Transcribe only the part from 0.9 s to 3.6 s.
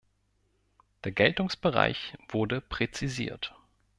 Der Geltungsbereich wurde präzisiert.